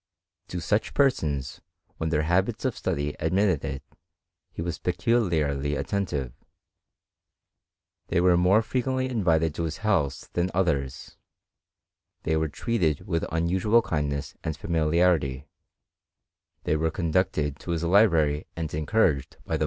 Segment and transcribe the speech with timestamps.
[0.47, 1.61] To such persons,
[1.97, 3.83] when their habits of study admitted it,
[4.51, 6.33] he was peculiarly attentive:
[8.07, 11.17] they were more fre quently invited to his house than others,
[12.23, 15.45] they were treated with unusual kindness and familiarity,
[16.63, 19.59] they were conducted to his library and encouraged by the 310 HISTORY OF CHEMISTRY.